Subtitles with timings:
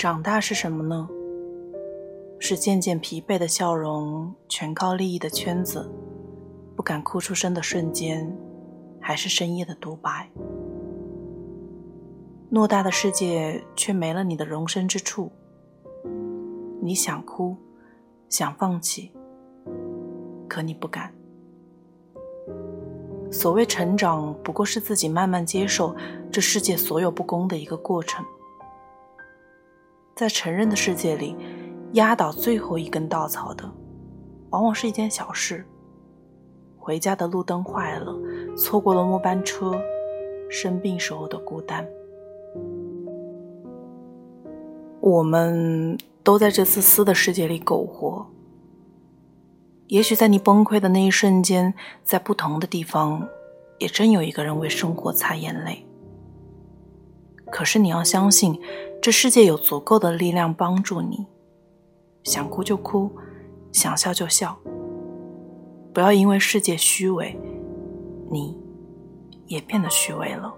[0.00, 1.06] 长大是什么呢？
[2.38, 5.92] 是渐渐疲惫的笑容，全靠利益的圈子，
[6.74, 8.34] 不敢哭出声的瞬间，
[8.98, 10.30] 还是深夜的独白？
[12.50, 15.30] 偌大的世界，却没了你的容身之处。
[16.80, 17.54] 你想哭，
[18.30, 19.12] 想放弃，
[20.48, 21.12] 可你不敢。
[23.30, 25.94] 所谓成长，不过是自己慢慢接受
[26.32, 28.24] 这世界所有不公的一个过程。
[30.20, 31.34] 在成人的世界里，
[31.92, 33.64] 压倒最后一根稻草的，
[34.50, 35.64] 往往是一件小事：
[36.78, 38.14] 回家的路灯坏了，
[38.54, 39.80] 错过了末班车，
[40.50, 41.88] 生病时候的孤单。
[45.00, 48.26] 我们都在这自私的世界里苟活。
[49.86, 53.26] 也许在你崩溃的那一瞬间，在不同的地方，
[53.78, 55.86] 也真有一个人为生活擦眼泪。
[57.50, 58.60] 可是你要相信，
[59.02, 61.26] 这世界有足够的力量帮助你。
[62.24, 63.10] 想哭就哭，
[63.72, 64.58] 想笑就笑。
[65.92, 67.36] 不要因为世界虚伪，
[68.30, 68.56] 你
[69.46, 70.54] 也变得虚伪了。